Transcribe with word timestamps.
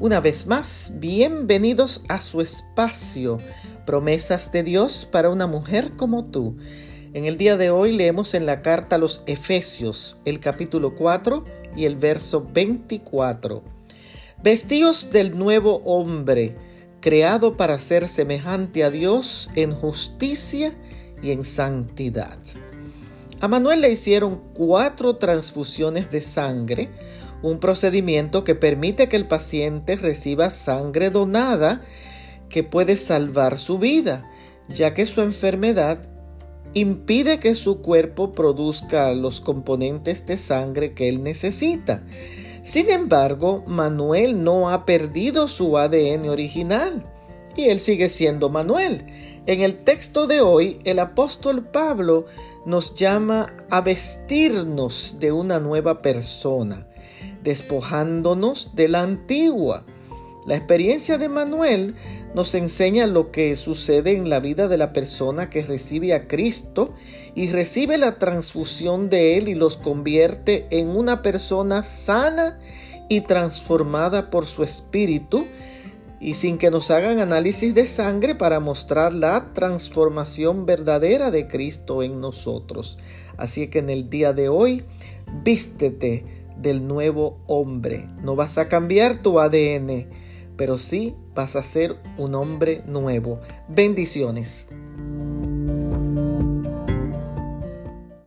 Una 0.00 0.18
vez 0.18 0.48
más, 0.48 0.90
bienvenidos 0.96 2.02
a 2.08 2.20
su 2.20 2.40
espacio, 2.40 3.38
promesas 3.86 4.50
de 4.50 4.64
Dios 4.64 5.06
para 5.10 5.30
una 5.30 5.46
mujer 5.46 5.92
como 5.96 6.24
tú. 6.24 6.56
En 7.12 7.26
el 7.26 7.36
día 7.36 7.56
de 7.56 7.70
hoy 7.70 7.92
leemos 7.92 8.34
en 8.34 8.44
la 8.44 8.60
carta 8.60 8.96
a 8.96 8.98
los 8.98 9.22
Efesios, 9.26 10.18
el 10.24 10.40
capítulo 10.40 10.96
4 10.96 11.44
y 11.76 11.84
el 11.84 11.94
verso 11.94 12.44
24. 12.52 13.62
Vestíos 14.42 15.12
del 15.12 15.38
nuevo 15.38 15.76
hombre, 15.84 16.56
creado 17.00 17.56
para 17.56 17.78
ser 17.78 18.08
semejante 18.08 18.82
a 18.82 18.90
Dios 18.90 19.48
en 19.54 19.72
justicia 19.72 20.74
y 21.22 21.30
en 21.30 21.44
santidad. 21.44 22.38
A 23.40 23.46
Manuel 23.46 23.80
le 23.80 23.92
hicieron 23.92 24.42
cuatro 24.54 25.16
transfusiones 25.16 26.10
de 26.10 26.20
sangre, 26.20 26.90
un 27.44 27.60
procedimiento 27.60 28.42
que 28.42 28.54
permite 28.54 29.06
que 29.06 29.16
el 29.16 29.26
paciente 29.26 29.96
reciba 29.96 30.48
sangre 30.48 31.10
donada 31.10 31.82
que 32.48 32.62
puede 32.62 32.96
salvar 32.96 33.58
su 33.58 33.78
vida, 33.78 34.30
ya 34.68 34.94
que 34.94 35.04
su 35.04 35.20
enfermedad 35.20 35.98
impide 36.72 37.38
que 37.38 37.54
su 37.54 37.82
cuerpo 37.82 38.32
produzca 38.32 39.12
los 39.12 39.42
componentes 39.42 40.24
de 40.26 40.38
sangre 40.38 40.94
que 40.94 41.06
él 41.06 41.22
necesita. 41.22 42.02
Sin 42.62 42.88
embargo, 42.88 43.62
Manuel 43.66 44.42
no 44.42 44.70
ha 44.70 44.86
perdido 44.86 45.46
su 45.46 45.76
ADN 45.76 46.30
original 46.30 47.04
y 47.56 47.64
él 47.64 47.78
sigue 47.78 48.08
siendo 48.08 48.48
Manuel. 48.48 49.04
En 49.44 49.60
el 49.60 49.76
texto 49.76 50.26
de 50.26 50.40
hoy, 50.40 50.80
el 50.84 50.98
apóstol 50.98 51.62
Pablo 51.66 52.24
nos 52.64 52.94
llama 52.96 53.52
a 53.68 53.82
vestirnos 53.82 55.16
de 55.20 55.30
una 55.30 55.60
nueva 55.60 56.00
persona 56.00 56.86
despojándonos 57.44 58.74
de 58.74 58.88
la 58.88 59.02
antigua. 59.02 59.84
La 60.46 60.56
experiencia 60.56 61.16
de 61.16 61.28
Manuel 61.28 61.94
nos 62.34 62.54
enseña 62.54 63.06
lo 63.06 63.30
que 63.30 63.54
sucede 63.54 64.16
en 64.16 64.28
la 64.28 64.40
vida 64.40 64.66
de 64.66 64.76
la 64.76 64.92
persona 64.92 65.48
que 65.48 65.62
recibe 65.62 66.12
a 66.12 66.26
Cristo 66.26 66.92
y 67.34 67.50
recibe 67.50 67.96
la 67.96 68.18
transfusión 68.18 69.08
de 69.08 69.38
Él 69.38 69.48
y 69.48 69.54
los 69.54 69.76
convierte 69.76 70.66
en 70.70 70.88
una 70.88 71.22
persona 71.22 71.82
sana 71.82 72.58
y 73.08 73.22
transformada 73.22 74.30
por 74.30 74.46
su 74.46 74.64
espíritu 74.64 75.46
y 76.20 76.34
sin 76.34 76.58
que 76.58 76.70
nos 76.70 76.90
hagan 76.90 77.20
análisis 77.20 77.74
de 77.74 77.86
sangre 77.86 78.34
para 78.34 78.60
mostrar 78.60 79.12
la 79.12 79.52
transformación 79.52 80.66
verdadera 80.66 81.30
de 81.30 81.46
Cristo 81.46 82.02
en 82.02 82.20
nosotros. 82.20 82.98
Así 83.36 83.68
que 83.68 83.80
en 83.80 83.90
el 83.90 84.10
día 84.10 84.32
de 84.32 84.48
hoy, 84.48 84.84
vístete 85.42 86.33
del 86.64 86.88
nuevo 86.88 87.38
hombre. 87.46 88.08
No 88.22 88.34
vas 88.34 88.58
a 88.58 88.66
cambiar 88.66 89.22
tu 89.22 89.38
ADN, 89.38 90.08
pero 90.56 90.78
sí 90.78 91.14
vas 91.34 91.54
a 91.54 91.62
ser 91.62 91.96
un 92.18 92.34
hombre 92.34 92.82
nuevo. 92.86 93.38
Bendiciones. 93.68 94.68